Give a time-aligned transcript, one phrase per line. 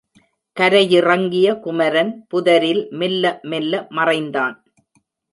[0.57, 4.55] கரையிறங்கிய குமரன் புதரில் மெல்ல மெல்ல மறைந்தான்.